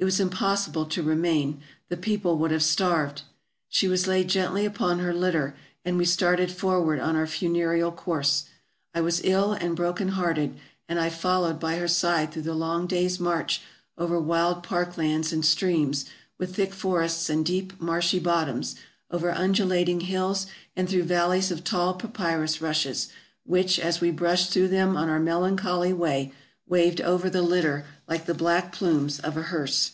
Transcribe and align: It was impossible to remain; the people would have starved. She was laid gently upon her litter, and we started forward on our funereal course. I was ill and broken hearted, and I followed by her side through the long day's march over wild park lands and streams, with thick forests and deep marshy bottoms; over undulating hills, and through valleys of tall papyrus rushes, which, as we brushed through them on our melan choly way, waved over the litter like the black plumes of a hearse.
It 0.00 0.04
was 0.04 0.20
impossible 0.20 0.86
to 0.86 1.02
remain; 1.02 1.60
the 1.88 1.96
people 1.96 2.38
would 2.38 2.52
have 2.52 2.62
starved. 2.62 3.22
She 3.68 3.88
was 3.88 4.06
laid 4.06 4.28
gently 4.28 4.64
upon 4.64 5.00
her 5.00 5.12
litter, 5.12 5.56
and 5.84 5.98
we 5.98 6.04
started 6.04 6.52
forward 6.52 7.00
on 7.00 7.16
our 7.16 7.26
funereal 7.26 7.90
course. 7.90 8.44
I 8.94 9.00
was 9.00 9.20
ill 9.24 9.54
and 9.54 9.74
broken 9.74 10.10
hearted, 10.10 10.54
and 10.88 11.00
I 11.00 11.10
followed 11.10 11.58
by 11.58 11.78
her 11.78 11.88
side 11.88 12.30
through 12.30 12.42
the 12.42 12.54
long 12.54 12.86
day's 12.86 13.18
march 13.18 13.60
over 13.96 14.20
wild 14.20 14.62
park 14.62 14.96
lands 14.96 15.32
and 15.32 15.44
streams, 15.44 16.04
with 16.38 16.54
thick 16.54 16.74
forests 16.74 17.28
and 17.28 17.44
deep 17.44 17.80
marshy 17.80 18.20
bottoms; 18.20 18.76
over 19.10 19.32
undulating 19.32 20.02
hills, 20.02 20.46
and 20.76 20.88
through 20.88 21.02
valleys 21.02 21.50
of 21.50 21.64
tall 21.64 21.94
papyrus 21.94 22.62
rushes, 22.62 23.08
which, 23.42 23.80
as 23.80 24.00
we 24.00 24.12
brushed 24.12 24.52
through 24.52 24.68
them 24.68 24.96
on 24.96 25.08
our 25.08 25.18
melan 25.18 25.56
choly 25.56 25.92
way, 25.92 26.32
waved 26.68 27.00
over 27.00 27.30
the 27.30 27.40
litter 27.40 27.82
like 28.06 28.26
the 28.26 28.34
black 28.34 28.72
plumes 28.72 29.18
of 29.20 29.38
a 29.38 29.42
hearse. 29.44 29.92